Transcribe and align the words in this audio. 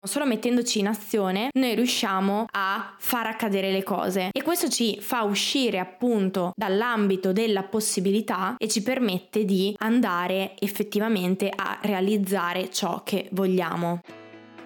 Solo 0.00 0.26
mettendoci 0.26 0.78
in 0.78 0.86
azione 0.86 1.48
noi 1.54 1.74
riusciamo 1.74 2.46
a 2.52 2.94
far 2.98 3.26
accadere 3.26 3.72
le 3.72 3.82
cose 3.82 4.28
e 4.32 4.42
questo 4.42 4.68
ci 4.68 4.98
fa 5.00 5.22
uscire 5.22 5.80
appunto 5.80 6.52
dall'ambito 6.54 7.32
della 7.32 7.64
possibilità 7.64 8.54
e 8.58 8.68
ci 8.68 8.82
permette 8.82 9.44
di 9.44 9.74
andare 9.78 10.54
effettivamente 10.60 11.50
a 11.54 11.78
realizzare 11.82 12.70
ciò 12.70 13.02
che 13.02 13.28
vogliamo. 13.32 14.00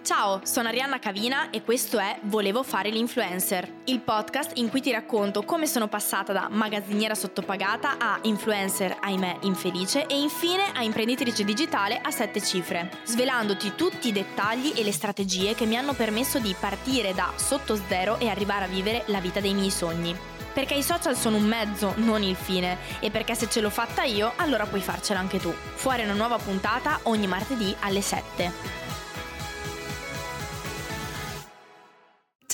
Ciao, 0.03 0.41
sono 0.43 0.67
Arianna 0.67 0.99
Cavina 0.99 1.51
e 1.51 1.63
questo 1.63 1.97
è 2.01 2.19
Volevo 2.23 2.65
fare 2.65 2.91
l'influencer, 2.91 3.83
il 3.85 4.01
podcast 4.01 4.57
in 4.57 4.69
cui 4.69 4.81
ti 4.81 4.91
racconto 4.91 5.45
come 5.45 5.69
sono 5.69 5.87
passata 5.87 6.33
da 6.33 6.49
magazziniera 6.51 7.15
sottopagata 7.15 7.99
a 7.99 8.19
influencer, 8.23 8.97
ahimè, 9.01 9.39
infelice 9.43 10.07
e 10.07 10.19
infine 10.19 10.73
a 10.75 10.83
imprenditrice 10.83 11.45
digitale 11.45 12.01
a 12.03 12.11
sette 12.11 12.41
cifre, 12.41 12.91
svelandoti 13.05 13.77
tutti 13.77 14.09
i 14.09 14.13
dettagli 14.13 14.73
e 14.75 14.83
le 14.83 14.91
strategie 14.91 15.55
che 15.55 15.67
mi 15.67 15.77
hanno 15.77 15.93
permesso 15.93 16.41
di 16.41 16.53
partire 16.59 17.15
da 17.15 17.33
sotto 17.37 17.79
zero 17.87 18.19
e 18.19 18.29
arrivare 18.29 18.65
a 18.65 18.69
vivere 18.69 19.05
la 19.07 19.21
vita 19.21 19.39
dei 19.39 19.55
miei 19.55 19.71
sogni. 19.71 20.19
Perché 20.53 20.75
i 20.75 20.83
social 20.83 21.17
sono 21.17 21.37
un 21.37 21.45
mezzo, 21.45 21.95
non 21.99 22.23
il 22.25 22.37
fine, 22.37 22.77
e 22.99 23.11
perché 23.11 23.37
se 23.37 23.49
ce 23.49 23.61
l'ho 23.61 23.71
fatta 23.71 24.03
io, 24.03 24.33
allora 24.37 24.67
puoi 24.67 24.83
farcela 24.83 25.21
anche 25.21 25.39
tu. 25.39 25.51
Fuori 25.75 26.03
una 26.03 26.13
nuova 26.13 26.39
puntata 26.39 26.99
ogni 27.05 27.29
martedì 27.29 27.75
alle 27.81 28.03
7. 28.03 28.82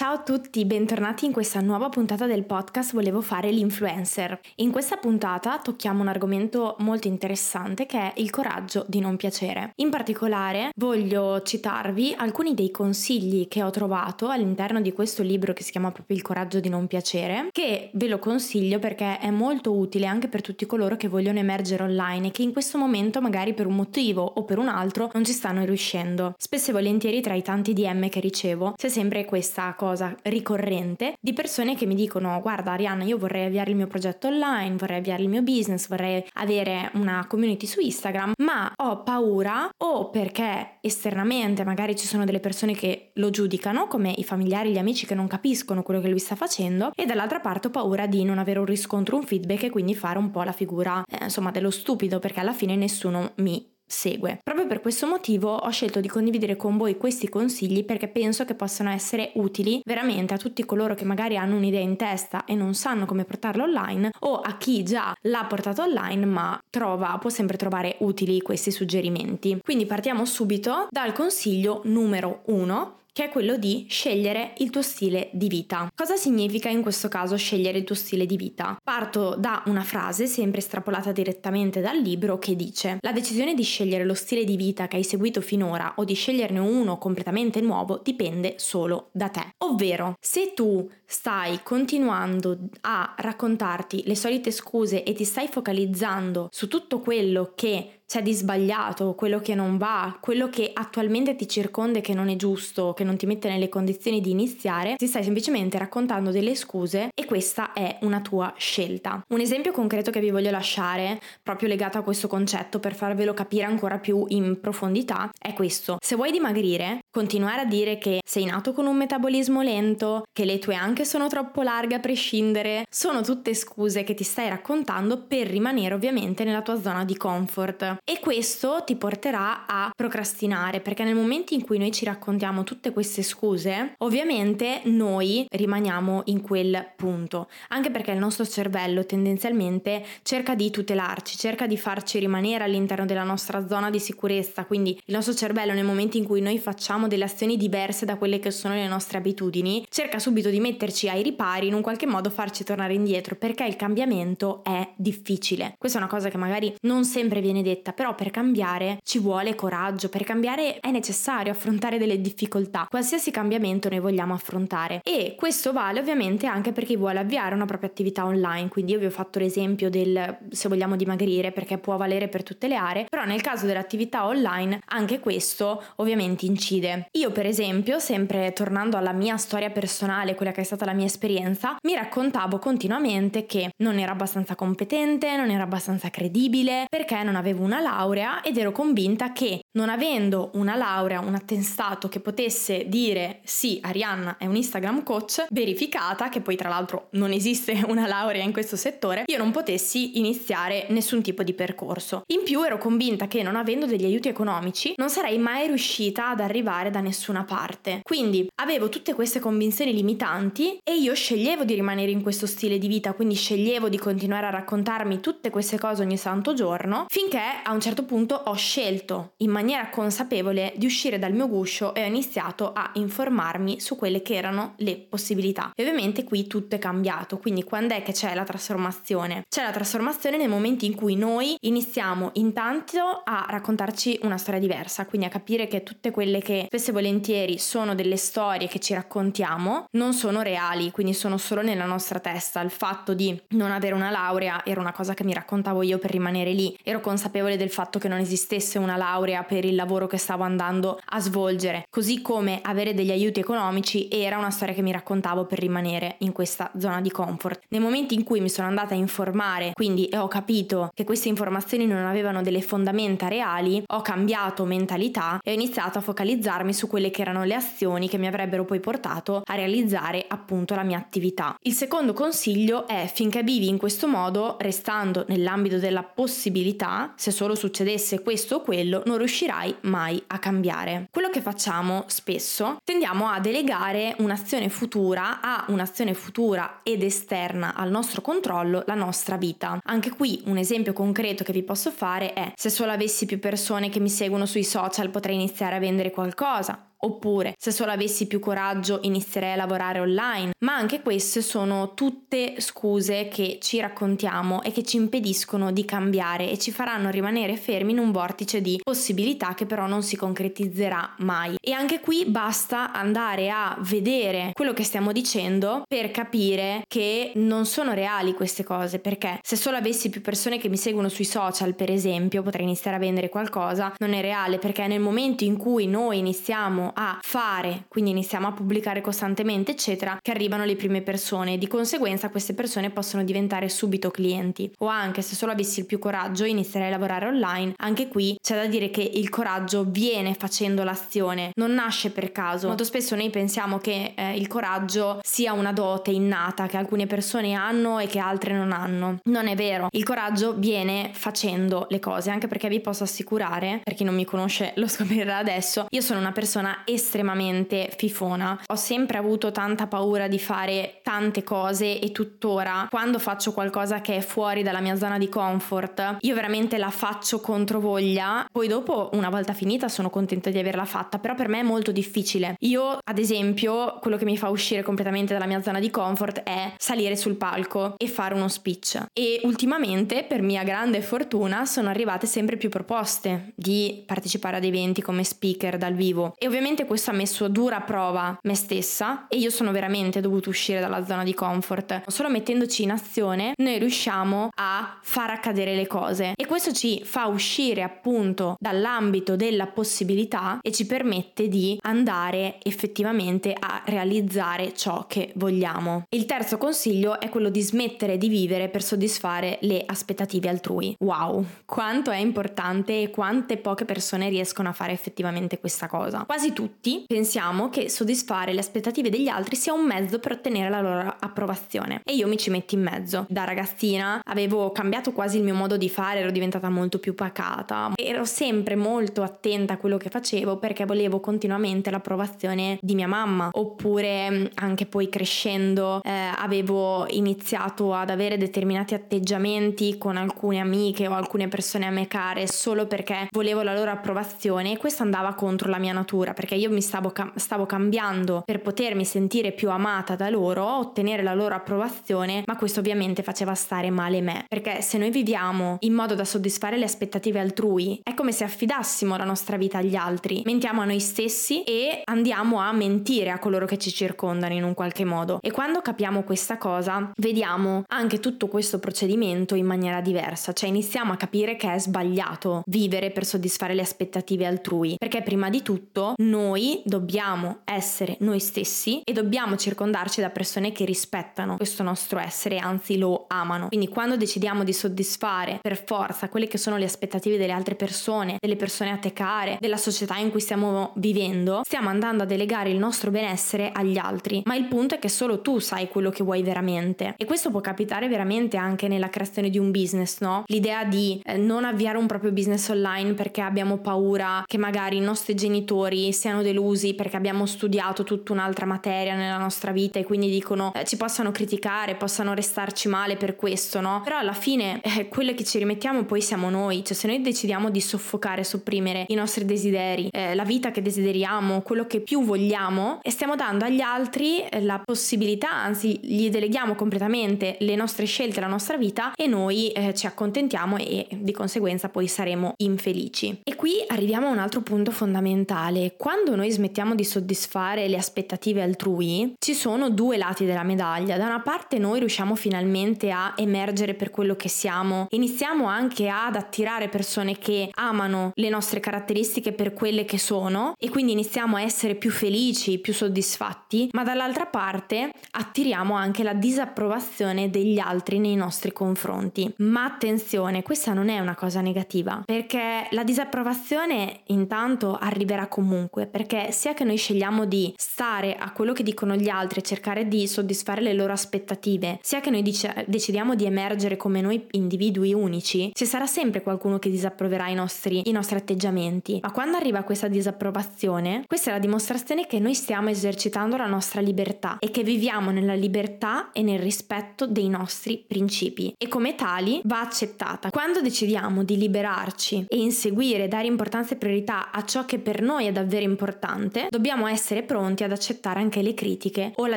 Ciao 0.08 0.16
a 0.16 0.22
tutti, 0.22 0.64
bentornati 0.64 1.26
in 1.26 1.32
questa 1.32 1.60
nuova 1.60 1.90
puntata 1.90 2.24
del 2.24 2.44
podcast 2.44 2.94
Volevo 2.94 3.20
fare 3.20 3.50
l'influencer. 3.50 4.40
In 4.54 4.70
questa 4.70 4.96
puntata 4.96 5.58
tocchiamo 5.58 6.00
un 6.00 6.08
argomento 6.08 6.76
molto 6.78 7.08
interessante 7.08 7.84
che 7.84 7.98
è 7.98 8.12
il 8.16 8.30
coraggio 8.30 8.86
di 8.88 9.00
non 9.00 9.16
piacere. 9.16 9.72
In 9.74 9.90
particolare 9.90 10.70
voglio 10.76 11.42
citarvi 11.42 12.14
alcuni 12.16 12.54
dei 12.54 12.70
consigli 12.70 13.48
che 13.48 13.62
ho 13.62 13.68
trovato 13.68 14.28
all'interno 14.28 14.80
di 14.80 14.94
questo 14.94 15.22
libro 15.22 15.52
che 15.52 15.62
si 15.62 15.72
chiama 15.72 15.92
proprio 15.92 16.16
Il 16.16 16.22
coraggio 16.22 16.58
di 16.58 16.70
non 16.70 16.86
piacere, 16.86 17.50
che 17.52 17.90
ve 17.92 18.08
lo 18.08 18.18
consiglio 18.18 18.78
perché 18.78 19.18
è 19.18 19.28
molto 19.28 19.76
utile 19.76 20.06
anche 20.06 20.28
per 20.28 20.40
tutti 20.40 20.64
coloro 20.64 20.96
che 20.96 21.08
vogliono 21.08 21.38
emergere 21.38 21.82
online 21.82 22.28
e 22.28 22.30
che 22.30 22.40
in 22.40 22.54
questo 22.54 22.78
momento 22.78 23.20
magari 23.20 23.52
per 23.52 23.66
un 23.66 23.76
motivo 23.76 24.22
o 24.22 24.44
per 24.44 24.56
un 24.56 24.68
altro 24.68 25.10
non 25.12 25.26
ci 25.26 25.32
stanno 25.32 25.66
riuscendo. 25.66 26.34
Spesso 26.38 26.70
e 26.70 26.72
volentieri 26.72 27.20
tra 27.20 27.34
i 27.34 27.42
tanti 27.42 27.74
DM 27.74 28.08
che 28.08 28.20
ricevo 28.20 28.72
c'è 28.74 28.88
sempre 28.88 29.26
questa 29.26 29.74
cosa 29.76 29.96
cosa 29.98 30.14
ricorrente 30.22 31.14
di 31.20 31.32
persone 31.32 31.74
che 31.74 31.84
mi 31.84 31.96
dicono 31.96 32.38
guarda 32.40 32.72
Arianna 32.72 33.02
io 33.02 33.18
vorrei 33.18 33.46
avviare 33.46 33.70
il 33.70 33.76
mio 33.76 33.88
progetto 33.88 34.28
online, 34.28 34.76
vorrei 34.76 34.98
avviare 34.98 35.22
il 35.22 35.28
mio 35.28 35.42
business, 35.42 35.88
vorrei 35.88 36.24
avere 36.34 36.90
una 36.94 37.26
community 37.26 37.66
su 37.66 37.80
Instagram, 37.80 38.34
ma 38.38 38.72
ho 38.76 39.02
paura 39.02 39.68
o 39.78 40.10
perché 40.10 40.78
esternamente 40.80 41.64
magari 41.64 41.96
ci 41.96 42.06
sono 42.06 42.24
delle 42.24 42.38
persone 42.38 42.74
che 42.74 43.10
lo 43.14 43.30
giudicano 43.30 43.88
come 43.88 44.12
i 44.16 44.22
familiari, 44.22 44.70
gli 44.70 44.78
amici 44.78 45.04
che 45.04 45.16
non 45.16 45.26
capiscono 45.26 45.82
quello 45.82 46.00
che 46.00 46.08
lui 46.08 46.20
sta 46.20 46.36
facendo 46.36 46.92
e 46.94 47.04
dall'altra 47.04 47.40
parte 47.40 47.66
ho 47.66 47.70
paura 47.70 48.06
di 48.06 48.22
non 48.22 48.38
avere 48.38 48.60
un 48.60 48.66
riscontro, 48.66 49.16
un 49.16 49.24
feedback 49.24 49.64
e 49.64 49.70
quindi 49.70 49.96
fare 49.96 50.18
un 50.18 50.30
po' 50.30 50.44
la 50.44 50.52
figura 50.52 51.02
eh, 51.10 51.24
insomma 51.24 51.50
dello 51.50 51.70
stupido 51.70 52.20
perché 52.20 52.38
alla 52.38 52.52
fine 52.52 52.76
nessuno 52.76 53.32
mi 53.36 53.76
segue. 53.88 54.38
Proprio 54.44 54.66
per 54.66 54.80
questo 54.80 55.06
motivo 55.06 55.54
ho 55.54 55.70
scelto 55.70 56.00
di 56.00 56.08
condividere 56.08 56.56
con 56.56 56.76
voi 56.76 56.96
questi 56.96 57.28
consigli 57.28 57.84
perché 57.84 58.06
penso 58.08 58.44
che 58.44 58.54
possano 58.54 58.90
essere 58.90 59.32
utili 59.34 59.80
veramente 59.84 60.34
a 60.34 60.38
tutti 60.38 60.64
coloro 60.64 60.94
che 60.94 61.04
magari 61.04 61.36
hanno 61.36 61.56
un'idea 61.56 61.80
in 61.80 61.96
testa 61.96 62.44
e 62.44 62.54
non 62.54 62.74
sanno 62.74 63.06
come 63.06 63.24
portarla 63.24 63.64
online 63.64 64.10
o 64.20 64.40
a 64.40 64.56
chi 64.56 64.82
già 64.84 65.14
l'ha 65.22 65.44
portato 65.48 65.82
online 65.82 66.26
ma 66.26 66.62
trova, 66.70 67.16
può 67.18 67.30
sempre 67.30 67.56
trovare 67.56 67.96
utili 68.00 68.40
questi 68.42 68.70
suggerimenti. 68.70 69.58
Quindi 69.62 69.86
partiamo 69.86 70.24
subito 70.24 70.88
dal 70.90 71.12
consiglio 71.12 71.80
numero 71.84 72.42
1 72.46 72.96
che 73.18 73.24
è 73.24 73.28
quello 73.30 73.56
di 73.56 73.84
scegliere 73.88 74.52
il 74.58 74.70
tuo 74.70 74.80
stile 74.80 75.28
di 75.32 75.48
vita. 75.48 75.90
Cosa 75.92 76.14
significa 76.14 76.68
in 76.68 76.82
questo 76.82 77.08
caso 77.08 77.34
scegliere 77.34 77.78
il 77.78 77.82
tuo 77.82 77.96
stile 77.96 78.26
di 78.26 78.36
vita? 78.36 78.76
Parto 78.80 79.34
da 79.34 79.64
una 79.66 79.82
frase 79.82 80.28
sempre 80.28 80.60
estrapolata 80.60 81.10
direttamente 81.10 81.80
dal 81.80 81.98
libro 81.98 82.38
che 82.38 82.54
dice 82.54 82.98
la 83.00 83.10
decisione 83.10 83.54
di 83.54 83.64
scegliere 83.64 84.04
lo 84.04 84.14
stile 84.14 84.44
di 84.44 84.54
vita 84.54 84.86
che 84.86 84.94
hai 84.94 85.02
seguito 85.02 85.40
finora 85.40 85.94
o 85.96 86.04
di 86.04 86.14
sceglierne 86.14 86.60
uno 86.60 86.96
completamente 86.96 87.60
nuovo 87.60 88.00
dipende 88.04 88.54
solo 88.56 89.08
da 89.10 89.30
te. 89.30 89.48
Ovvero, 89.64 90.14
se 90.20 90.52
tu 90.54 90.88
stai 91.10 91.60
continuando 91.62 92.58
a 92.82 93.14
raccontarti 93.16 94.02
le 94.04 94.14
solite 94.14 94.50
scuse 94.50 95.02
e 95.04 95.14
ti 95.14 95.24
stai 95.24 95.48
focalizzando 95.48 96.48
su 96.52 96.68
tutto 96.68 97.00
quello 97.00 97.52
che 97.54 97.98
c'è 98.08 98.22
di 98.22 98.32
sbagliato, 98.32 99.14
quello 99.14 99.38
che 99.38 99.54
non 99.54 99.76
va, 99.76 100.16
quello 100.18 100.48
che 100.48 100.70
attualmente 100.72 101.36
ti 101.36 101.46
circonda 101.46 101.98
e 101.98 102.00
che 102.00 102.14
non 102.14 102.30
è 102.30 102.36
giusto, 102.36 102.94
che 102.94 103.04
non 103.04 103.18
ti 103.18 103.26
mette 103.26 103.50
nelle 103.50 103.68
condizioni 103.68 104.22
di 104.22 104.30
iniziare, 104.30 104.94
ti 104.96 105.06
stai 105.06 105.22
semplicemente 105.22 105.76
raccontando 105.76 106.30
delle 106.30 106.54
scuse 106.54 107.10
e 107.14 107.26
questa 107.26 107.74
è 107.74 107.98
una 108.00 108.22
tua 108.22 108.54
scelta. 108.56 109.22
Un 109.28 109.40
esempio 109.40 109.72
concreto 109.72 110.10
che 110.10 110.20
vi 110.20 110.30
voglio 110.30 110.50
lasciare, 110.50 111.20
proprio 111.42 111.68
legato 111.68 111.98
a 111.98 112.02
questo 112.02 112.28
concetto 112.28 112.80
per 112.80 112.94
farvelo 112.94 113.34
capire 113.34 113.64
ancora 113.64 113.98
più 113.98 114.24
in 114.28 114.58
profondità, 114.58 115.28
è 115.38 115.52
questo. 115.52 115.98
Se 116.02 116.16
vuoi 116.16 116.32
dimagrire, 116.32 117.00
continuare 117.10 117.60
a 117.60 117.66
dire 117.66 117.98
che 117.98 118.20
sei 118.26 118.46
nato 118.46 118.72
con 118.72 118.86
un 118.86 118.96
metabolismo 118.96 119.60
lento, 119.60 120.22
che 120.32 120.46
le 120.46 120.58
tue 120.58 120.74
anche 120.74 120.97
sono 121.04 121.28
troppo 121.28 121.62
larghe 121.62 121.94
a 121.94 122.00
prescindere, 122.00 122.86
sono 122.90 123.22
tutte 123.22 123.54
scuse 123.54 124.04
che 124.04 124.14
ti 124.14 124.24
stai 124.24 124.48
raccontando 124.48 125.18
per 125.18 125.46
rimanere 125.46 125.94
ovviamente 125.94 126.44
nella 126.44 126.62
tua 126.62 126.80
zona 126.80 127.04
di 127.04 127.16
comfort. 127.16 127.98
E 128.04 128.18
questo 128.20 128.82
ti 128.84 128.96
porterà 128.96 129.66
a 129.66 129.90
procrastinare 129.94 130.80
perché 130.80 131.04
nel 131.04 131.14
momento 131.14 131.54
in 131.54 131.62
cui 131.62 131.78
noi 131.78 131.92
ci 131.92 132.04
raccontiamo 132.04 132.64
tutte 132.64 132.92
queste 132.92 133.22
scuse, 133.22 133.94
ovviamente 133.98 134.80
noi 134.84 135.46
rimaniamo 135.48 136.22
in 136.26 136.40
quel 136.40 136.92
punto, 136.96 137.48
anche 137.68 137.90
perché 137.90 138.12
il 138.12 138.18
nostro 138.18 138.46
cervello 138.46 139.06
tendenzialmente 139.06 140.04
cerca 140.22 140.54
di 140.54 140.70
tutelarci, 140.70 141.36
cerca 141.36 141.66
di 141.66 141.76
farci 141.76 142.18
rimanere 142.18 142.64
all'interno 142.64 143.06
della 143.06 143.22
nostra 143.22 143.66
zona 143.66 143.90
di 143.90 144.00
sicurezza, 144.00 144.64
quindi 144.64 144.90
il 145.04 145.14
nostro 145.14 145.34
cervello 145.34 145.72
nel 145.72 145.84
momento 145.84 146.16
in 146.16 146.24
cui 146.24 146.40
noi 146.40 146.58
facciamo 146.58 147.08
delle 147.08 147.24
azioni 147.24 147.56
diverse 147.56 148.04
da 148.04 148.16
quelle 148.16 148.38
che 148.38 148.50
sono 148.50 148.74
le 148.74 148.88
nostre 148.88 149.18
abitudini, 149.18 149.84
cerca 149.88 150.18
subito 150.18 150.50
di 150.50 150.60
metterci 150.60 150.87
ai 151.08 151.22
ripari, 151.22 151.66
in 151.66 151.74
un 151.74 151.82
qualche 151.82 152.06
modo 152.06 152.30
farci 152.30 152.64
tornare 152.64 152.94
indietro 152.94 153.36
perché 153.36 153.64
il 153.64 153.76
cambiamento 153.76 154.62
è 154.64 154.92
difficile. 154.96 155.74
Questa 155.78 155.98
è 155.98 156.00
una 156.00 156.10
cosa 156.10 156.28
che 156.28 156.36
magari 156.36 156.74
non 156.82 157.04
sempre 157.04 157.40
viene 157.40 157.62
detta 157.62 157.92
però 157.92 158.14
per 158.14 158.30
cambiare 158.30 158.98
ci 159.02 159.18
vuole 159.18 159.54
coraggio, 159.54 160.08
per 160.08 160.24
cambiare 160.24 160.80
è 160.80 160.90
necessario 160.90 161.52
affrontare 161.52 161.98
delle 161.98 162.20
difficoltà, 162.20 162.86
qualsiasi 162.88 163.30
cambiamento 163.30 163.88
noi 163.88 164.00
vogliamo 164.00 164.34
affrontare 164.34 165.00
e 165.02 165.34
questo 165.36 165.72
vale 165.72 166.00
ovviamente 166.00 166.46
anche 166.46 166.72
per 166.72 166.84
chi 166.84 166.96
vuole 166.96 167.18
avviare 167.18 167.54
una 167.54 167.64
propria 167.64 167.88
attività 167.88 168.24
online, 168.24 168.68
quindi 168.68 168.92
io 168.92 168.98
vi 168.98 169.06
ho 169.06 169.10
fatto 169.10 169.38
l'esempio 169.38 169.90
del 169.90 170.38
se 170.50 170.68
vogliamo 170.68 170.96
dimagrire 170.96 171.52
perché 171.52 171.78
può 171.78 171.96
valere 171.96 172.28
per 172.28 172.42
tutte 172.42 172.68
le 172.68 172.76
aree, 172.76 173.06
però 173.08 173.24
nel 173.24 173.40
caso 173.40 173.66
dell'attività 173.66 174.26
online 174.26 174.80
anche 174.86 175.20
questo 175.20 175.82
ovviamente 175.96 176.46
incide. 176.46 177.08
Io 177.12 177.30
per 177.30 177.46
esempio, 177.46 177.98
sempre 177.98 178.52
tornando 178.52 178.96
alla 178.96 179.12
mia 179.12 179.36
storia 179.36 179.70
personale, 179.70 180.34
quella 180.34 180.52
che 180.52 180.60
è 180.60 180.64
stata 180.64 180.77
la 180.84 180.92
mia 180.92 181.06
esperienza, 181.06 181.76
mi 181.82 181.94
raccontavo 181.94 182.58
continuamente 182.58 183.46
che 183.46 183.70
non 183.82 183.98
ero 183.98 184.12
abbastanza 184.12 184.54
competente, 184.54 185.36
non 185.36 185.50
ero 185.50 185.62
abbastanza 185.62 186.10
credibile, 186.10 186.86
perché 186.88 187.22
non 187.22 187.36
avevo 187.36 187.62
una 187.62 187.80
laurea 187.80 188.42
ed 188.42 188.56
ero 188.56 188.72
convinta 188.72 189.32
che 189.32 189.60
non 189.72 189.88
avendo 189.88 190.50
una 190.54 190.76
laurea, 190.76 191.20
un 191.20 191.34
attestato 191.34 192.08
che 192.08 192.20
potesse 192.20 192.88
dire 192.88 193.40
sì, 193.44 193.78
Arianna 193.82 194.36
è 194.38 194.46
un 194.46 194.56
Instagram 194.56 195.02
coach 195.02 195.46
verificata, 195.50 196.28
che 196.28 196.40
poi 196.40 196.56
tra 196.56 196.68
l'altro 196.68 197.08
non 197.12 197.32
esiste 197.32 197.82
una 197.88 198.06
laurea 198.06 198.42
in 198.42 198.52
questo 198.52 198.76
settore, 198.76 199.22
io 199.26 199.38
non 199.38 199.50
potessi 199.50 200.18
iniziare 200.18 200.86
nessun 200.90 201.22
tipo 201.22 201.42
di 201.42 201.54
percorso. 201.54 202.22
In 202.32 202.42
più 202.44 202.62
ero 202.62 202.78
convinta 202.78 203.28
che 203.28 203.42
non 203.42 203.56
avendo 203.56 203.86
degli 203.86 204.04
aiuti 204.04 204.28
economici 204.28 204.92
non 204.96 205.10
sarei 205.10 205.38
mai 205.38 205.66
riuscita 205.66 206.30
ad 206.30 206.40
arrivare 206.40 206.90
da 206.90 207.00
nessuna 207.00 207.44
parte. 207.44 208.00
Quindi 208.02 208.48
avevo 208.56 208.88
tutte 208.88 209.14
queste 209.14 209.40
convinzioni 209.40 209.94
limitanti 209.94 210.67
e 210.82 210.96
io 210.96 211.14
sceglievo 211.14 211.64
di 211.64 211.74
rimanere 211.74 212.10
in 212.10 212.22
questo 212.22 212.46
stile 212.46 212.78
di 212.78 212.88
vita, 212.88 213.12
quindi 213.12 213.34
sceglievo 213.34 213.88
di 213.88 213.98
continuare 213.98 214.46
a 214.46 214.50
raccontarmi 214.50 215.20
tutte 215.20 215.50
queste 215.50 215.78
cose 215.78 216.02
ogni 216.02 216.16
santo 216.16 216.54
giorno, 216.54 217.06
finché 217.08 217.40
a 217.62 217.72
un 217.72 217.80
certo 217.80 218.04
punto 218.04 218.34
ho 218.34 218.54
scelto 218.54 219.32
in 219.38 219.50
maniera 219.50 219.88
consapevole 219.88 220.72
di 220.76 220.86
uscire 220.86 221.18
dal 221.18 221.32
mio 221.32 221.48
guscio 221.48 221.94
e 221.94 222.02
ho 222.02 222.06
iniziato 222.06 222.72
a 222.72 222.90
informarmi 222.94 223.80
su 223.80 223.96
quelle 223.96 224.22
che 224.22 224.34
erano 224.34 224.74
le 224.78 224.96
possibilità. 224.96 225.72
E 225.74 225.82
ovviamente 225.82 226.24
qui 226.24 226.46
tutto 226.46 226.76
è 226.76 226.78
cambiato, 226.78 227.38
quindi 227.38 227.64
quando 227.64 227.94
è 227.94 228.02
che 228.02 228.12
c'è 228.12 228.34
la 228.34 228.44
trasformazione? 228.44 229.44
C'è 229.48 229.62
la 229.62 229.70
trasformazione 229.70 230.36
nel 230.36 230.48
momento 230.48 230.84
in 230.84 230.94
cui 230.94 231.16
noi 231.16 231.56
iniziamo 231.60 232.30
intanto 232.34 233.22
a 233.24 233.46
raccontarci 233.48 234.20
una 234.22 234.38
storia 234.38 234.60
diversa, 234.60 235.06
quindi 235.06 235.26
a 235.26 235.30
capire 235.30 235.66
che 235.66 235.82
tutte 235.82 236.10
quelle 236.10 236.40
che 236.40 236.66
spesso 236.66 236.90
e 236.90 236.92
volentieri 236.92 237.58
sono 237.58 237.94
delle 237.94 238.16
storie 238.16 238.68
che 238.68 238.78
ci 238.78 238.94
raccontiamo 238.94 239.86
non 239.92 240.12
sono 240.12 240.42
reali, 240.42 240.57
quindi 240.92 241.14
sono 241.14 241.38
solo 241.38 241.62
nella 241.62 241.84
nostra 241.84 242.18
testa. 242.18 242.60
Il 242.60 242.70
fatto 242.70 243.14
di 243.14 243.40
non 243.50 243.70
avere 243.70 243.94
una 243.94 244.10
laurea 244.10 244.64
era 244.64 244.80
una 244.80 244.92
cosa 244.92 245.14
che 245.14 245.24
mi 245.24 245.32
raccontavo 245.32 245.82
io 245.82 245.98
per 245.98 246.10
rimanere 246.10 246.52
lì, 246.52 246.76
ero 246.82 247.00
consapevole 247.00 247.56
del 247.56 247.70
fatto 247.70 247.98
che 247.98 248.08
non 248.08 248.18
esistesse 248.18 248.78
una 248.78 248.96
laurea 248.96 249.44
per 249.44 249.64
il 249.64 249.76
lavoro 249.76 250.06
che 250.06 250.18
stavo 250.18 250.42
andando 250.42 250.98
a 251.04 251.20
svolgere, 251.20 251.86
così 251.88 252.20
come 252.22 252.58
avere 252.62 252.92
degli 252.92 253.12
aiuti 253.12 253.40
economici 253.40 254.08
era 254.10 254.36
una 254.36 254.50
storia 254.50 254.74
che 254.74 254.82
mi 254.82 254.92
raccontavo 254.92 255.46
per 255.46 255.60
rimanere 255.60 256.16
in 256.18 256.32
questa 256.32 256.70
zona 256.78 257.00
di 257.00 257.10
comfort. 257.10 257.60
Nei 257.68 257.80
momenti 257.80 258.14
in 258.14 258.24
cui 258.24 258.40
mi 258.40 258.48
sono 258.48 258.66
andata 258.66 258.94
a 258.94 258.96
informare, 258.96 259.72
quindi 259.74 260.06
e 260.06 260.18
ho 260.18 260.28
capito 260.28 260.90
che 260.92 261.04
queste 261.04 261.28
informazioni 261.28 261.86
non 261.86 262.04
avevano 262.04 262.42
delle 262.42 262.62
fondamenta 262.62 263.28
reali, 263.28 263.82
ho 263.86 264.02
cambiato 264.02 264.64
mentalità 264.64 265.38
e 265.42 265.52
ho 265.52 265.54
iniziato 265.54 265.98
a 265.98 266.00
focalizzarmi 266.00 266.72
su 266.72 266.88
quelle 266.88 267.10
che 267.10 267.22
erano 267.22 267.44
le 267.44 267.54
azioni 267.54 268.08
che 268.08 268.18
mi 268.18 268.26
avrebbero 268.26 268.64
poi 268.64 268.80
portato 268.80 269.42
a 269.44 269.54
realizzare 269.54 270.24
appunto 270.26 270.37
la 270.74 270.82
mia 270.82 270.98
attività. 270.98 271.56
Il 271.62 271.72
secondo 271.72 272.12
consiglio 272.12 272.86
è 272.86 273.10
finché 273.12 273.42
vivi 273.42 273.68
in 273.68 273.78
questo 273.78 274.06
modo, 274.06 274.56
restando 274.60 275.24
nell'ambito 275.28 275.78
della 275.78 276.02
possibilità, 276.02 277.12
se 277.16 277.30
solo 277.30 277.54
succedesse 277.54 278.22
questo 278.22 278.56
o 278.56 278.60
quello, 278.60 279.02
non 279.06 279.18
riuscirai 279.18 279.76
mai 279.82 280.22
a 280.28 280.38
cambiare. 280.38 281.08
Quello 281.10 281.30
che 281.30 281.40
facciamo 281.40 282.04
spesso, 282.06 282.78
tendiamo 282.84 283.28
a 283.28 283.40
delegare 283.40 284.14
un'azione 284.18 284.68
futura 284.68 285.40
a 285.40 285.64
un'azione 285.68 286.14
futura 286.14 286.80
ed 286.82 287.02
esterna 287.02 287.74
al 287.74 287.90
nostro 287.90 288.20
controllo 288.20 288.82
la 288.86 288.94
nostra 288.94 289.36
vita. 289.36 289.78
Anche 289.84 290.10
qui 290.10 290.42
un 290.46 290.56
esempio 290.56 290.92
concreto 290.92 291.44
che 291.44 291.52
vi 291.52 291.62
posso 291.62 291.90
fare 291.90 292.32
è 292.32 292.52
se 292.54 292.70
solo 292.70 292.92
avessi 292.92 293.26
più 293.26 293.38
persone 293.38 293.88
che 293.88 294.00
mi 294.00 294.10
seguono 294.10 294.46
sui 294.46 294.64
social 294.64 295.10
potrei 295.10 295.34
iniziare 295.34 295.76
a 295.76 295.80
vendere 295.80 296.10
qualcosa 296.10 296.87
Oppure, 297.00 297.54
se 297.56 297.70
solo 297.70 297.92
avessi 297.92 298.26
più 298.26 298.40
coraggio 298.40 298.98
inizierei 299.02 299.52
a 299.52 299.56
lavorare 299.56 300.00
online. 300.00 300.52
Ma 300.60 300.74
anche 300.74 301.00
queste 301.00 301.42
sono 301.42 301.94
tutte 301.94 302.60
scuse 302.60 303.28
che 303.28 303.58
ci 303.60 303.80
raccontiamo 303.80 304.62
e 304.62 304.72
che 304.72 304.82
ci 304.82 304.96
impediscono 304.96 305.70
di 305.70 305.84
cambiare 305.84 306.50
e 306.50 306.58
ci 306.58 306.72
faranno 306.72 307.10
rimanere 307.10 307.56
fermi 307.56 307.92
in 307.92 307.98
un 307.98 308.10
vortice 308.10 308.60
di 308.60 308.80
possibilità 308.82 309.54
che 309.54 309.66
però 309.66 309.86
non 309.86 310.02
si 310.02 310.16
concretizzerà 310.16 311.14
mai. 311.18 311.56
E 311.60 311.72
anche 311.72 312.00
qui 312.00 312.24
basta 312.26 312.92
andare 312.92 313.50
a 313.50 313.76
vedere 313.80 314.50
quello 314.52 314.72
che 314.72 314.82
stiamo 314.82 315.12
dicendo 315.12 315.82
per 315.86 316.10
capire 316.10 316.82
che 316.88 317.32
non 317.36 317.66
sono 317.66 317.92
reali 317.94 318.34
queste 318.34 318.64
cose, 318.64 318.98
perché 318.98 319.38
se 319.42 319.56
solo 319.56 319.76
avessi 319.76 320.10
più 320.10 320.20
persone 320.20 320.58
che 320.58 320.68
mi 320.68 320.76
seguono 320.76 321.08
sui 321.08 321.24
social, 321.24 321.74
per 321.74 321.90
esempio, 321.90 322.42
potrei 322.42 322.64
iniziare 322.64 322.96
a 322.96 323.00
vendere 323.00 323.28
qualcosa, 323.28 323.92
non 323.98 324.14
è 324.14 324.20
reale 324.20 324.58
perché 324.58 324.86
nel 324.86 325.00
momento 325.00 325.44
in 325.44 325.56
cui 325.56 325.86
noi 325.86 326.18
iniziamo 326.18 326.87
a 326.94 327.18
fare, 327.22 327.84
quindi 327.88 328.10
iniziamo 328.10 328.48
a 328.48 328.52
pubblicare 328.52 329.00
costantemente, 329.00 329.72
eccetera, 329.72 330.18
che 330.20 330.30
arrivano 330.30 330.64
le 330.64 330.76
prime 330.76 331.02
persone 331.02 331.58
di 331.58 331.66
conseguenza 331.66 332.30
queste 332.30 332.54
persone 332.54 332.90
possono 332.90 333.24
diventare 333.24 333.68
subito 333.68 334.10
clienti. 334.10 334.72
O 334.78 334.86
anche 334.86 335.22
se 335.22 335.34
solo 335.34 335.52
avessi 335.52 335.80
il 335.80 335.86
più 335.86 335.98
coraggio 335.98 336.44
inizierei 336.44 336.88
a 336.88 336.92
lavorare 336.92 337.26
online, 337.26 337.74
anche 337.76 338.08
qui 338.08 338.38
c'è 338.40 338.54
da 338.54 338.66
dire 338.66 338.90
che 338.90 339.02
il 339.02 339.28
coraggio 339.28 339.84
viene 339.84 340.34
facendo 340.34 340.84
l'azione, 340.84 341.52
non 341.54 341.72
nasce 341.72 342.10
per 342.10 342.32
caso. 342.32 342.68
Molto 342.68 342.84
spesso 342.84 343.14
noi 343.14 343.30
pensiamo 343.30 343.78
che 343.78 344.12
eh, 344.14 344.36
il 344.36 344.46
coraggio 344.46 345.20
sia 345.22 345.52
una 345.52 345.72
dote 345.72 346.10
innata 346.10 346.66
che 346.66 346.76
alcune 346.76 347.06
persone 347.06 347.54
hanno 347.54 347.98
e 347.98 348.06
che 348.06 348.18
altre 348.18 348.54
non 348.54 348.72
hanno. 348.72 349.18
Non 349.24 349.46
è 349.46 349.54
vero, 349.54 349.88
il 349.92 350.04
coraggio 350.04 350.54
viene 350.54 351.10
facendo 351.12 351.86
le 351.90 352.00
cose, 352.00 352.30
anche 352.30 352.48
perché 352.48 352.68
vi 352.68 352.80
posso 352.80 353.04
assicurare, 353.04 353.80
per 353.82 353.94
chi 353.94 354.04
non 354.04 354.14
mi 354.14 354.24
conosce 354.24 354.72
lo 354.76 354.88
scoprirà 354.88 355.38
adesso, 355.38 355.86
io 355.90 356.00
sono 356.00 356.18
una 356.20 356.32
persona 356.32 356.77
estremamente 356.84 357.90
fifona. 357.96 358.60
Ho 358.66 358.76
sempre 358.76 359.18
avuto 359.18 359.52
tanta 359.52 359.86
paura 359.86 360.28
di 360.28 360.38
fare 360.38 361.00
tante 361.02 361.42
cose 361.42 361.98
e 361.98 362.12
tuttora 362.12 362.86
quando 362.90 363.18
faccio 363.18 363.52
qualcosa 363.52 364.00
che 364.00 364.16
è 364.16 364.20
fuori 364.20 364.62
dalla 364.62 364.80
mia 364.80 364.96
zona 364.96 365.18
di 365.18 365.28
comfort, 365.28 366.16
io 366.20 366.34
veramente 366.34 366.78
la 366.78 366.90
faccio 366.90 367.40
contro 367.40 367.80
voglia. 367.80 368.46
Poi 368.50 368.68
dopo, 368.68 369.10
una 369.12 369.30
volta 369.30 369.52
finita, 369.52 369.88
sono 369.88 370.10
contenta 370.10 370.50
di 370.50 370.58
averla 370.58 370.84
fatta, 370.84 371.18
però 371.18 371.34
per 371.34 371.48
me 371.48 371.60
è 371.60 371.62
molto 371.62 371.92
difficile. 371.92 372.56
Io, 372.60 372.98
ad 373.02 373.18
esempio, 373.18 373.98
quello 374.00 374.16
che 374.16 374.24
mi 374.24 374.36
fa 374.36 374.48
uscire 374.48 374.82
completamente 374.82 375.32
dalla 375.32 375.46
mia 375.46 375.62
zona 375.62 375.80
di 375.80 375.90
comfort 375.90 376.42
è 376.42 376.72
salire 376.76 377.16
sul 377.16 377.36
palco 377.36 377.94
e 377.96 378.06
fare 378.06 378.34
uno 378.34 378.48
speech. 378.48 379.06
E 379.12 379.40
ultimamente, 379.44 380.24
per 380.24 380.42
mia 380.42 380.62
grande 380.62 381.00
fortuna, 381.00 381.66
sono 381.66 381.88
arrivate 381.88 382.26
sempre 382.26 382.56
più 382.56 382.68
proposte 382.68 383.52
di 383.54 384.02
partecipare 384.06 384.56
ad 384.56 384.64
eventi 384.64 385.02
come 385.02 385.24
speaker 385.24 385.78
dal 385.78 385.94
vivo. 385.94 386.34
E 386.38 386.46
ovviamente 386.46 386.67
Ovviamente 386.68 386.94
questo 386.94 387.12
ha 387.12 387.14
messo 387.14 387.46
a 387.46 387.48
dura 387.48 387.80
prova 387.80 388.38
me 388.42 388.54
stessa 388.54 389.26
e 389.28 389.38
io 389.38 389.48
sono 389.48 389.72
veramente 389.72 390.20
dovuto 390.20 390.50
uscire 390.50 390.80
dalla 390.80 391.02
zona 391.02 391.24
di 391.24 391.32
comfort. 391.32 392.02
Solo 392.08 392.28
mettendoci 392.28 392.82
in 392.82 392.90
azione 392.90 393.54
noi 393.56 393.78
riusciamo 393.78 394.50
a 394.54 394.98
far 395.00 395.30
accadere 395.30 395.74
le 395.74 395.86
cose 395.86 396.34
e 396.36 396.44
questo 396.44 396.72
ci 396.72 397.00
fa 397.02 397.24
uscire 397.24 397.82
appunto 397.82 398.56
dall'ambito 398.60 399.34
della 399.34 399.66
possibilità 399.68 400.58
e 400.60 400.70
ci 400.70 400.84
permette 400.84 401.48
di 401.48 401.78
andare 401.80 402.58
effettivamente 402.62 403.54
a 403.58 403.80
realizzare 403.86 404.74
ciò 404.74 405.06
che 405.06 405.32
vogliamo. 405.36 406.04
Il 406.10 406.26
terzo 406.26 406.58
consiglio 406.58 407.18
è 407.18 407.30
quello 407.30 407.48
di 407.48 407.62
smettere 407.62 408.18
di 408.18 408.28
vivere 408.28 408.68
per 408.68 408.82
soddisfare 408.82 409.56
le 409.62 409.84
aspettative 409.86 410.50
altrui. 410.50 410.94
Wow, 410.98 411.46
quanto 411.64 412.10
è 412.10 412.18
importante 412.18 413.00
e 413.00 413.08
quante 413.08 413.56
poche 413.56 413.86
persone 413.86 414.28
riescono 414.28 414.68
a 414.68 414.72
fare 414.72 414.92
effettivamente 414.92 415.58
questa 415.58 415.86
cosa. 415.88 416.24
Quasi 416.26 416.56
tutti 416.58 417.04
pensiamo 417.06 417.68
che 417.68 417.88
soddisfare 417.88 418.52
le 418.52 418.58
aspettative 418.58 419.10
degli 419.10 419.28
altri 419.28 419.54
sia 419.54 419.72
un 419.72 419.86
mezzo 419.86 420.18
per 420.18 420.32
ottenere 420.32 420.68
la 420.68 420.80
loro 420.80 421.14
approvazione. 421.16 422.00
E 422.02 422.16
io 422.16 422.26
mi 422.26 422.36
ci 422.36 422.50
metto 422.50 422.74
in 422.74 422.82
mezzo. 422.82 423.26
Da 423.28 423.44
ragazzina 423.44 424.20
avevo 424.24 424.72
cambiato 424.72 425.12
quasi 425.12 425.36
il 425.36 425.44
mio 425.44 425.54
modo 425.54 425.76
di 425.76 425.88
fare, 425.88 426.18
ero 426.18 426.32
diventata 426.32 426.68
molto 426.68 426.98
più 426.98 427.14
pacata, 427.14 427.92
ero 427.94 428.24
sempre 428.24 428.74
molto 428.74 429.22
attenta 429.22 429.74
a 429.74 429.76
quello 429.76 429.98
che 429.98 430.10
facevo 430.10 430.56
perché 430.56 430.84
volevo 430.84 431.20
continuamente 431.20 431.92
l'approvazione 431.92 432.78
di 432.80 432.96
mia 432.96 433.06
mamma. 433.06 433.50
Oppure 433.52 434.28
mm, 434.28 434.44
anche 434.54 434.86
poi 434.86 435.08
crescendo 435.08 436.02
eh, 436.02 436.10
avevo 436.10 437.06
iniziato 437.10 437.94
ad 437.94 438.10
avere 438.10 438.36
determinati 438.36 438.94
atteggiamenti 438.94 439.96
con 439.96 440.16
alcune 440.16 440.58
amiche 440.58 441.06
o 441.06 441.14
alcune 441.14 441.46
persone 441.46 441.86
a 441.86 441.90
me 441.90 442.08
care 442.08 442.48
solo 442.48 442.88
perché 442.88 443.28
volevo 443.30 443.62
la 443.62 443.74
loro 443.74 443.92
approvazione 443.92 444.72
e 444.72 444.76
questo 444.76 445.04
andava 445.04 445.34
contro 445.34 445.70
la 445.70 445.78
mia 445.78 445.92
natura 445.92 446.32
perché 446.32 446.46
io 446.54 446.70
mi 446.70 446.80
stavo, 446.80 447.10
cam- 447.10 447.34
stavo 447.36 447.66
cambiando 447.66 448.42
per 448.44 448.60
potermi 448.60 449.04
sentire 449.04 449.52
più 449.52 449.70
amata 449.70 450.16
da 450.16 450.30
loro, 450.30 450.64
ottenere 450.78 451.22
la 451.22 451.34
loro 451.34 451.54
approvazione, 451.54 452.42
ma 452.46 452.56
questo 452.56 452.80
ovviamente 452.80 453.22
faceva 453.22 453.54
stare 453.54 453.90
male 453.90 454.20
me, 454.20 454.44
perché 454.48 454.82
se 454.82 454.98
noi 454.98 455.10
viviamo 455.10 455.76
in 455.80 455.92
modo 455.92 456.14
da 456.14 456.24
soddisfare 456.24 456.76
le 456.76 456.84
aspettative 456.84 457.38
altrui, 457.40 458.00
è 458.02 458.14
come 458.14 458.32
se 458.32 458.44
affidassimo 458.44 459.16
la 459.16 459.24
nostra 459.24 459.56
vita 459.56 459.78
agli 459.78 459.96
altri, 459.96 460.42
mentiamo 460.44 460.80
a 460.80 460.84
noi 460.84 461.00
stessi 461.00 461.62
e 461.64 462.02
andiamo 462.04 462.60
a 462.60 462.72
mentire 462.72 463.30
a 463.30 463.38
coloro 463.38 463.66
che 463.66 463.78
ci 463.78 463.90
circondano 463.90 464.54
in 464.54 464.64
un 464.64 464.74
qualche 464.74 465.04
modo. 465.04 465.38
E 465.42 465.50
quando 465.50 465.80
capiamo 465.80 466.22
questa 466.22 466.58
cosa, 466.58 467.10
vediamo 467.16 467.84
anche 467.88 468.20
tutto 468.20 468.48
questo 468.48 468.78
procedimento 468.78 469.54
in 469.54 469.66
maniera 469.66 470.00
diversa, 470.00 470.52
cioè 470.52 470.68
iniziamo 470.68 471.12
a 471.12 471.16
capire 471.16 471.56
che 471.56 471.72
è 471.72 471.78
sbagliato 471.78 472.62
vivere 472.66 473.10
per 473.10 473.24
soddisfare 473.24 473.74
le 473.74 473.82
aspettative 473.82 474.46
altrui, 474.46 474.96
perché 474.98 475.22
prima 475.22 475.50
di 475.50 475.62
tutto 475.62 476.14
noi 476.18 476.37
dobbiamo 476.84 477.60
essere 477.64 478.16
noi 478.20 478.38
stessi 478.40 479.00
e 479.04 479.12
dobbiamo 479.12 479.56
circondarci 479.56 480.20
da 480.20 480.30
persone 480.30 480.72
che 480.72 480.84
rispettano 480.84 481.56
questo 481.56 481.82
nostro 481.82 482.18
essere, 482.18 482.58
anzi 482.58 482.98
lo 482.98 483.24
amano. 483.28 483.68
Quindi 483.68 483.88
quando 483.88 484.16
decidiamo 484.16 484.64
di 484.64 484.72
soddisfare 484.72 485.58
per 485.60 485.82
forza 485.84 486.28
quelle 486.28 486.46
che 486.46 486.58
sono 486.58 486.76
le 486.76 486.84
aspettative 486.84 487.36
delle 487.38 487.52
altre 487.52 487.74
persone, 487.74 488.36
delle 488.40 488.56
persone 488.56 488.90
a 488.90 488.98
te 488.98 489.12
care, 489.12 489.58
della 489.60 489.76
società 489.76 490.16
in 490.16 490.30
cui 490.30 490.40
stiamo 490.40 490.92
vivendo, 490.96 491.62
stiamo 491.64 491.88
andando 491.88 492.22
a 492.22 492.26
delegare 492.26 492.70
il 492.70 492.78
nostro 492.78 493.10
benessere 493.10 493.72
agli 493.72 493.98
altri. 493.98 494.42
Ma 494.44 494.54
il 494.54 494.64
punto 494.66 494.94
è 494.94 494.98
che 494.98 495.08
solo 495.08 495.40
tu 495.40 495.58
sai 495.58 495.88
quello 495.88 496.10
che 496.10 496.22
vuoi 496.22 496.42
veramente. 496.42 497.14
E 497.16 497.24
questo 497.24 497.50
può 497.50 497.60
capitare 497.60 498.08
veramente 498.08 498.56
anche 498.56 498.88
nella 498.88 499.08
creazione 499.08 499.50
di 499.50 499.58
un 499.58 499.70
business, 499.70 500.20
no? 500.20 500.44
L'idea 500.46 500.84
di 500.84 501.20
eh, 501.24 501.36
non 501.36 501.64
avviare 501.64 501.98
un 501.98 502.06
proprio 502.06 502.30
business 502.30 502.68
online 502.68 503.14
perché 503.14 503.40
abbiamo 503.40 503.78
paura 503.78 504.44
che 504.46 504.58
magari 504.58 504.96
i 504.96 505.00
nostri 505.00 505.34
genitori 505.34 506.12
siano 506.12 506.27
delusi 506.42 506.94
perché 506.94 507.16
abbiamo 507.16 507.46
studiato 507.46 508.04
tutta 508.04 508.32
un'altra 508.32 508.66
materia 508.66 509.14
nella 509.14 509.38
nostra 509.38 509.72
vita 509.72 509.98
e 509.98 510.04
quindi 510.04 510.30
dicono 510.30 510.72
eh, 510.74 510.84
ci 510.84 510.96
possano 510.96 511.30
criticare, 511.30 511.94
possano 511.94 512.34
restarci 512.34 512.88
male 512.88 513.16
per 513.16 513.36
questo, 513.36 513.80
no? 513.80 514.00
Però 514.04 514.18
alla 514.18 514.32
fine 514.32 514.80
eh, 514.82 515.08
quelle 515.08 515.34
che 515.34 515.44
ci 515.44 515.58
rimettiamo 515.58 516.04
poi 516.04 516.20
siamo 516.20 516.50
noi, 516.50 516.84
cioè 516.84 516.96
se 516.96 517.06
noi 517.06 517.20
decidiamo 517.20 517.70
di 517.70 517.80
soffocare, 517.80 518.44
sopprimere 518.44 519.04
i 519.08 519.14
nostri 519.14 519.44
desideri, 519.44 520.08
eh, 520.10 520.34
la 520.34 520.44
vita 520.44 520.70
che 520.70 520.82
desideriamo, 520.82 521.62
quello 521.62 521.86
che 521.86 522.00
più 522.00 522.22
vogliamo 522.24 523.00
e 523.02 523.10
stiamo 523.10 523.36
dando 523.36 523.64
agli 523.64 523.80
altri 523.80 524.40
eh, 524.40 524.60
la 524.60 524.80
possibilità, 524.84 525.52
anzi 525.52 525.98
gli 526.02 526.28
deleghiamo 526.30 526.74
completamente 526.74 527.56
le 527.60 527.76
nostre 527.76 528.04
scelte, 528.06 528.40
la 528.40 528.46
nostra 528.46 528.76
vita 528.76 529.12
e 529.14 529.26
noi 529.26 529.70
eh, 529.70 529.94
ci 529.94 530.06
accontentiamo 530.06 530.76
e 530.76 531.06
di 531.10 531.32
conseguenza 531.32 531.88
poi 531.88 532.08
saremo 532.08 532.54
infelici. 532.58 533.40
E 533.44 533.54
qui 533.54 533.84
arriviamo 533.86 534.28
a 534.28 534.30
un 534.30 534.38
altro 534.38 534.60
punto 534.60 534.90
fondamentale 534.90 535.94
quando 535.96 536.07
noi 536.38 536.50
smettiamo 536.50 536.94
di 536.94 537.04
soddisfare 537.04 537.88
le 537.88 537.96
aspettative 537.96 538.62
altrui, 538.62 539.34
ci 539.38 539.54
sono 539.54 539.90
due 539.90 540.16
lati 540.16 540.44
della 540.44 540.62
medaglia. 540.62 541.16
Da 541.16 541.26
una 541.26 541.40
parte 541.40 541.78
noi 541.78 541.98
riusciamo 541.98 542.34
finalmente 542.36 543.10
a 543.10 543.34
emergere 543.36 543.94
per 543.94 544.10
quello 544.10 544.36
che 544.36 544.48
siamo, 544.48 545.06
iniziamo 545.10 545.66
anche 545.66 546.08
ad 546.08 546.36
attirare 546.36 546.88
persone 546.88 547.38
che 547.38 547.70
amano 547.74 548.30
le 548.34 548.48
nostre 548.48 548.80
caratteristiche 548.80 549.52
per 549.52 549.74
quelle 549.74 550.04
che 550.04 550.18
sono 550.18 550.74
e 550.78 550.88
quindi 550.88 551.12
iniziamo 551.12 551.56
a 551.56 551.62
essere 551.62 551.94
più 551.94 552.10
felici, 552.10 552.78
più 552.78 552.92
soddisfatti, 552.92 553.88
ma 553.92 554.04
dall'altra 554.04 554.46
parte 554.46 555.10
attiriamo 555.32 555.94
anche 555.94 556.22
la 556.22 556.34
disapprovazione 556.34 557.50
degli 557.50 557.78
altri 557.78 558.18
nei 558.18 558.36
nostri 558.36 558.72
confronti. 558.72 559.52
Ma 559.58 559.84
attenzione, 559.84 560.62
questa 560.62 560.92
non 560.92 561.08
è 561.08 561.18
una 561.18 561.34
cosa 561.34 561.60
negativa, 561.60 562.22
perché 562.24 562.86
la 562.90 563.02
disapprovazione 563.02 564.20
intanto 564.26 564.96
arriverà 564.96 565.48
comunque, 565.48 565.97
perché 566.06 566.52
sia 566.52 566.74
che 566.74 566.84
noi 566.84 566.96
scegliamo 566.96 567.44
di 567.44 567.72
stare 567.76 568.34
a 568.34 568.52
quello 568.52 568.72
che 568.72 568.82
dicono 568.82 569.16
gli 569.16 569.28
altri 569.28 569.60
e 569.60 569.62
cercare 569.62 570.08
di 570.08 570.26
soddisfare 570.26 570.80
le 570.80 570.92
loro 570.92 571.12
aspettative, 571.12 571.98
sia 572.02 572.20
che 572.20 572.30
noi 572.30 572.42
dice, 572.42 572.84
decidiamo 572.86 573.34
di 573.34 573.44
emergere 573.44 573.96
come 573.96 574.20
noi 574.20 574.46
individui 574.52 575.12
unici, 575.12 575.70
ci 575.72 575.86
sarà 575.86 576.06
sempre 576.06 576.42
qualcuno 576.42 576.78
che 576.78 576.90
disapproverà 576.90 577.48
i 577.48 577.54
nostri, 577.54 578.08
i 578.08 578.12
nostri 578.12 578.36
atteggiamenti. 578.36 579.18
Ma 579.22 579.32
quando 579.32 579.56
arriva 579.56 579.82
questa 579.82 580.08
disapprovazione, 580.08 581.24
questa 581.26 581.50
è 581.50 581.52
la 581.52 581.58
dimostrazione 581.58 582.26
che 582.26 582.38
noi 582.38 582.54
stiamo 582.54 582.90
esercitando 582.90 583.56
la 583.56 583.66
nostra 583.66 584.00
libertà 584.00 584.58
e 584.58 584.70
che 584.70 584.82
viviamo 584.82 585.30
nella 585.30 585.54
libertà 585.54 586.30
e 586.32 586.42
nel 586.42 586.58
rispetto 586.58 587.26
dei 587.26 587.48
nostri 587.48 588.04
principi 588.06 588.74
e 588.76 588.88
come 588.88 589.14
tali 589.14 589.60
va 589.64 589.80
accettata. 589.80 590.50
Quando 590.50 590.80
decidiamo 590.80 591.44
di 591.44 591.56
liberarci 591.56 592.46
e 592.48 592.56
inseguire, 592.58 593.28
dare 593.28 593.46
importanza 593.46 593.94
e 593.94 593.96
priorità 593.98 594.50
a 594.50 594.64
ciò 594.64 594.84
che 594.84 594.98
per 594.98 595.22
noi 595.22 595.46
è 595.46 595.52
davvero 595.52 595.84
importante, 595.88 596.68
dobbiamo 596.70 597.06
essere 597.06 597.42
pronti 597.42 597.84
ad 597.84 597.92
accettare 597.92 598.40
anche 598.40 598.62
le 598.62 598.74
critiche 598.74 599.32
o 599.36 599.46
la 599.46 599.56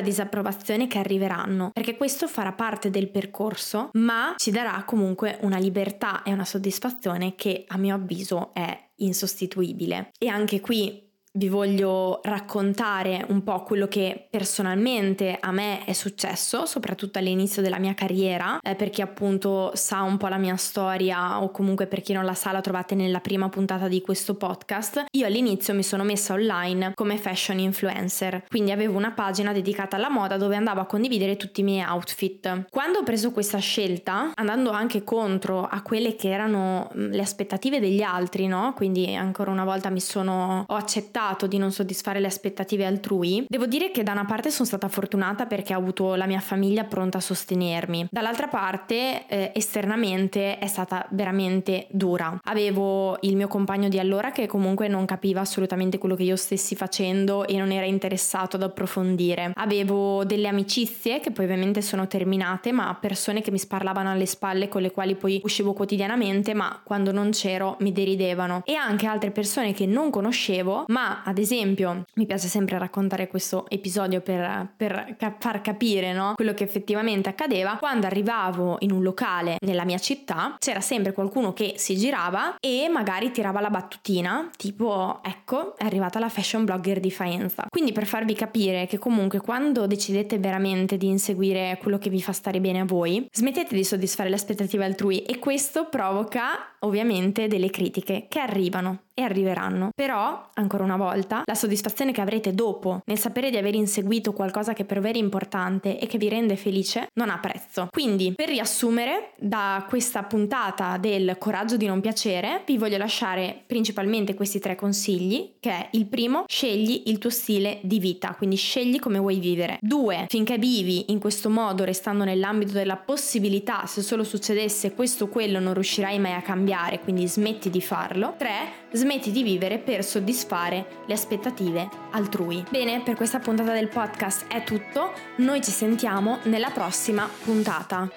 disapprovazione 0.00 0.86
che 0.86 0.98
arriveranno, 0.98 1.70
perché 1.72 1.96
questo 1.96 2.26
farà 2.26 2.52
parte 2.52 2.90
del 2.90 3.10
percorso, 3.10 3.90
ma 3.92 4.34
ci 4.36 4.50
darà 4.50 4.82
comunque 4.84 5.38
una 5.42 5.58
libertà 5.58 6.22
e 6.22 6.32
una 6.32 6.44
soddisfazione 6.44 7.34
che 7.34 7.64
a 7.66 7.76
mio 7.78 7.94
avviso 7.94 8.52
è 8.54 8.90
insostituibile. 8.96 10.10
E 10.18 10.28
anche 10.28 10.60
qui 10.60 11.10
vi 11.34 11.48
voglio 11.48 12.20
raccontare 12.24 13.24
un 13.28 13.42
po' 13.42 13.62
quello 13.62 13.88
che 13.88 14.26
personalmente 14.28 15.38
a 15.40 15.50
me 15.50 15.84
è 15.84 15.94
successo, 15.94 16.66
soprattutto 16.66 17.18
all'inizio 17.18 17.62
della 17.62 17.78
mia 17.78 17.94
carriera, 17.94 18.58
eh, 18.60 18.74
per 18.74 18.90
chi 18.90 19.00
appunto 19.00 19.70
sa 19.74 20.02
un 20.02 20.18
po' 20.18 20.28
la 20.28 20.36
mia 20.36 20.56
storia 20.56 21.40
o 21.40 21.50
comunque 21.50 21.86
per 21.86 22.02
chi 22.02 22.12
non 22.12 22.24
la 22.24 22.34
sa 22.34 22.52
la 22.52 22.60
trovate 22.60 22.94
nella 22.94 23.20
prima 23.20 23.48
puntata 23.48 23.88
di 23.88 24.02
questo 24.02 24.34
podcast. 24.34 25.06
Io 25.12 25.26
all'inizio 25.26 25.72
mi 25.72 25.82
sono 25.82 26.04
messa 26.04 26.34
online 26.34 26.92
come 26.94 27.16
fashion 27.16 27.58
influencer, 27.58 28.44
quindi 28.48 28.70
avevo 28.70 28.98
una 28.98 29.12
pagina 29.12 29.52
dedicata 29.52 29.96
alla 29.96 30.10
moda 30.10 30.36
dove 30.36 30.56
andavo 30.56 30.80
a 30.80 30.86
condividere 30.86 31.36
tutti 31.36 31.60
i 31.60 31.64
miei 31.64 31.84
outfit. 31.88 32.66
Quando 32.68 32.98
ho 32.98 33.02
preso 33.04 33.32
questa 33.32 33.58
scelta, 33.58 34.32
andando 34.34 34.70
anche 34.70 35.02
contro 35.02 35.64
a 35.64 35.80
quelle 35.80 36.14
che 36.14 36.30
erano 36.30 36.90
le 36.92 37.20
aspettative 37.22 37.80
degli 37.80 38.02
altri, 38.02 38.46
no? 38.46 38.74
Quindi 38.76 39.14
ancora 39.14 39.50
una 39.50 39.64
volta 39.64 39.88
mi 39.88 40.00
sono 40.00 40.64
ho 40.68 40.74
accettato 40.74 41.20
accettato 41.22 41.46
di 41.46 41.58
non 41.58 41.70
soddisfare 41.70 42.20
le 42.20 42.26
aspettative 42.26 42.84
altrui, 42.84 43.44
devo 43.48 43.66
dire 43.66 43.90
che 43.90 44.02
da 44.02 44.12
una 44.12 44.24
parte 44.24 44.50
sono 44.50 44.66
stata 44.66 44.88
fortunata 44.88 45.46
perché 45.46 45.74
ho 45.74 45.78
avuto 45.78 46.14
la 46.14 46.26
mia 46.26 46.40
famiglia 46.40 46.84
pronta 46.84 47.18
a 47.18 47.20
sostenermi, 47.20 48.08
dall'altra 48.10 48.48
parte 48.48 49.26
eh, 49.28 49.52
esternamente 49.54 50.58
è 50.58 50.66
stata 50.66 51.06
veramente 51.10 51.86
dura. 51.90 52.38
Avevo 52.44 53.16
il 53.20 53.36
mio 53.36 53.48
compagno 53.48 53.88
di 53.88 53.98
allora 53.98 54.32
che 54.32 54.46
comunque 54.46 54.88
non 54.88 55.04
capiva 55.04 55.40
assolutamente 55.40 55.98
quello 55.98 56.16
che 56.16 56.24
io 56.24 56.36
stessi 56.36 56.74
facendo 56.74 57.46
e 57.46 57.56
non 57.56 57.70
era 57.70 57.86
interessato 57.86 58.56
ad 58.56 58.62
approfondire. 58.62 59.52
Avevo 59.54 60.24
delle 60.24 60.48
amicizie 60.48 61.20
che 61.20 61.30
poi 61.30 61.44
ovviamente 61.44 61.82
sono 61.82 62.06
terminate, 62.08 62.72
ma 62.72 62.96
persone 62.98 63.40
che 63.42 63.50
mi 63.50 63.58
sparlavano 63.58 64.10
alle 64.10 64.26
spalle 64.26 64.68
con 64.68 64.82
le 64.82 64.90
quali 64.90 65.14
poi 65.14 65.40
uscivo 65.44 65.72
quotidianamente, 65.72 66.54
ma 66.54 66.80
quando 66.82 67.12
non 67.12 67.30
c'ero 67.30 67.76
mi 67.80 67.92
deridevano. 67.92 68.62
E 68.64 68.74
anche 68.74 69.06
altre 69.06 69.30
persone 69.30 69.72
che 69.72 69.86
non 69.86 70.10
conoscevo, 70.10 70.84
ma 70.88 71.11
ad 71.24 71.38
esempio 71.38 72.04
mi 72.14 72.26
piace 72.26 72.48
sempre 72.48 72.78
raccontare 72.78 73.28
questo 73.28 73.68
episodio 73.68 74.20
per, 74.20 74.72
per 74.76 75.16
cap- 75.18 75.40
far 75.42 75.60
capire 75.60 76.12
no? 76.12 76.32
quello 76.34 76.54
che 76.54 76.64
effettivamente 76.64 77.28
accadeva, 77.28 77.76
quando 77.76 78.06
arrivavo 78.06 78.76
in 78.80 78.92
un 78.92 79.02
locale 79.02 79.56
nella 79.60 79.84
mia 79.84 79.98
città 79.98 80.56
c'era 80.58 80.80
sempre 80.80 81.12
qualcuno 81.12 81.52
che 81.52 81.74
si 81.76 81.96
girava 81.96 82.56
e 82.60 82.88
magari 82.88 83.30
tirava 83.30 83.60
la 83.60 83.70
battutina, 83.70 84.48
tipo 84.56 85.20
ecco 85.22 85.76
è 85.76 85.84
arrivata 85.84 86.18
la 86.18 86.28
fashion 86.28 86.64
blogger 86.64 87.00
di 87.00 87.10
Faenza. 87.10 87.66
Quindi 87.68 87.92
per 87.92 88.06
farvi 88.06 88.34
capire 88.34 88.86
che 88.86 88.98
comunque 88.98 89.40
quando 89.40 89.86
decidete 89.86 90.38
veramente 90.38 90.96
di 90.96 91.08
inseguire 91.08 91.78
quello 91.80 91.98
che 91.98 92.10
vi 92.10 92.22
fa 92.22 92.32
stare 92.32 92.60
bene 92.60 92.80
a 92.80 92.84
voi, 92.84 93.28
smettete 93.30 93.74
di 93.74 93.84
soddisfare 93.84 94.28
le 94.28 94.36
aspettative 94.36 94.84
altrui 94.84 95.22
e 95.22 95.38
questo 95.38 95.86
provoca 95.88 96.74
ovviamente 96.80 97.48
delle 97.48 97.70
critiche 97.70 98.26
che 98.28 98.38
arrivano 98.38 99.02
e 99.14 99.22
arriveranno. 99.22 99.90
Però, 99.94 100.48
ancora 100.54 100.84
una 100.84 100.96
volta, 100.96 101.01
la 101.10 101.54
soddisfazione 101.54 102.12
che 102.12 102.20
avrete 102.20 102.54
dopo 102.54 103.00
nel 103.06 103.18
sapere 103.18 103.50
di 103.50 103.56
aver 103.56 103.74
inseguito 103.74 104.32
qualcosa 104.32 104.72
che 104.72 104.84
per 104.84 105.00
voi 105.00 105.12
è 105.12 105.16
importante 105.16 105.98
e 105.98 106.06
che 106.06 106.18
vi 106.18 106.28
rende 106.28 106.56
felice 106.56 107.08
non 107.14 107.30
ha 107.30 107.38
prezzo. 107.38 107.88
Quindi, 107.90 108.32
per 108.34 108.48
riassumere, 108.48 109.32
da 109.38 109.84
questa 109.88 110.22
puntata 110.22 110.96
del 110.96 111.36
coraggio 111.38 111.76
di 111.76 111.86
non 111.86 112.00
piacere, 112.00 112.62
vi 112.66 112.78
voglio 112.78 112.98
lasciare 112.98 113.62
principalmente 113.66 114.34
questi 114.34 114.58
tre 114.58 114.74
consigli, 114.74 115.54
che 115.60 115.70
è 115.70 115.88
il 115.92 116.06
primo, 116.06 116.44
scegli 116.46 117.04
il 117.06 117.18
tuo 117.18 117.30
stile 117.30 117.78
di 117.82 117.98
vita, 117.98 118.34
quindi 118.36 118.56
scegli 118.56 118.98
come 118.98 119.18
vuoi 119.18 119.38
vivere. 119.38 119.78
Due, 119.80 120.26
finché 120.28 120.58
vivi 120.58 121.10
in 121.10 121.18
questo 121.18 121.50
modo, 121.50 121.84
restando 121.84 122.24
nell'ambito 122.24 122.72
della 122.72 122.96
possibilità, 122.96 123.86
se 123.86 124.02
solo 124.02 124.24
succedesse 124.24 124.92
questo 124.92 125.24
o 125.24 125.28
quello, 125.28 125.58
non 125.58 125.74
riuscirai 125.74 126.18
mai 126.18 126.34
a 126.34 126.42
cambiare, 126.42 127.00
quindi 127.00 127.26
smetti 127.26 127.70
di 127.70 127.80
farlo. 127.80 128.34
Tre, 128.36 128.88
smetti 128.92 129.30
di 129.30 129.42
vivere 129.42 129.78
per 129.78 130.04
soddisfare 130.04 130.91
le 131.06 131.14
aspettative 131.14 131.88
altrui. 132.10 132.64
Bene, 132.70 133.02
per 133.02 133.16
questa 133.16 133.38
puntata 133.38 133.72
del 133.72 133.88
podcast 133.88 134.46
è 134.48 134.62
tutto, 134.64 135.12
noi 135.36 135.62
ci 135.62 135.70
sentiamo 135.70 136.38
nella 136.44 136.70
prossima 136.70 137.28
puntata. 137.44 138.10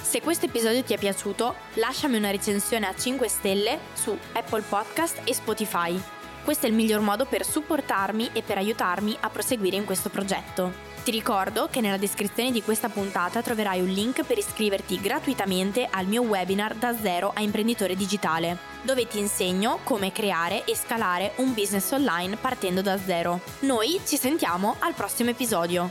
Se 0.00 0.20
questo 0.20 0.44
episodio 0.44 0.82
ti 0.82 0.92
è 0.92 0.98
piaciuto, 0.98 1.54
lasciami 1.74 2.18
una 2.18 2.30
recensione 2.30 2.86
a 2.86 2.94
5 2.94 3.28
stelle 3.28 3.78
su 3.94 4.16
Apple 4.34 4.60
Podcast 4.60 5.22
e 5.24 5.32
Spotify. 5.32 5.98
Questo 6.44 6.66
è 6.66 6.68
il 6.68 6.74
miglior 6.74 7.00
modo 7.00 7.24
per 7.24 7.46
supportarmi 7.46 8.30
e 8.34 8.42
per 8.42 8.58
aiutarmi 8.58 9.16
a 9.20 9.30
proseguire 9.30 9.76
in 9.76 9.86
questo 9.86 10.10
progetto. 10.10 10.91
Ti 11.02 11.10
ricordo 11.10 11.66
che 11.68 11.80
nella 11.80 11.96
descrizione 11.96 12.52
di 12.52 12.62
questa 12.62 12.88
puntata 12.88 13.42
troverai 13.42 13.80
un 13.80 13.88
link 13.88 14.22
per 14.22 14.38
iscriverti 14.38 15.00
gratuitamente 15.00 15.88
al 15.90 16.06
mio 16.06 16.22
webinar 16.22 16.76
da 16.76 16.96
zero 16.96 17.32
a 17.34 17.40
imprenditore 17.40 17.96
digitale, 17.96 18.56
dove 18.82 19.08
ti 19.08 19.18
insegno 19.18 19.80
come 19.82 20.12
creare 20.12 20.64
e 20.64 20.76
scalare 20.76 21.32
un 21.38 21.54
business 21.54 21.90
online 21.90 22.36
partendo 22.36 22.82
da 22.82 22.96
zero. 22.98 23.40
Noi 23.60 24.00
ci 24.06 24.16
sentiamo 24.16 24.76
al 24.78 24.94
prossimo 24.94 25.30
episodio. 25.30 25.90